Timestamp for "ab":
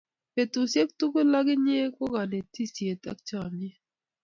3.11-3.17